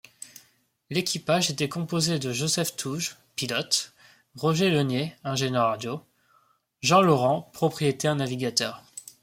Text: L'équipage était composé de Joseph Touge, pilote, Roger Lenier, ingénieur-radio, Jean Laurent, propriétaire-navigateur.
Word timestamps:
L'équipage 0.89 1.51
était 1.51 1.69
composé 1.69 2.17
de 2.17 2.33
Joseph 2.33 2.75
Touge, 2.75 3.17
pilote, 3.35 3.93
Roger 4.35 4.71
Lenier, 4.71 5.13
ingénieur-radio, 5.23 6.03
Jean 6.81 7.01
Laurent, 7.03 7.51
propriétaire-navigateur. 7.53 8.83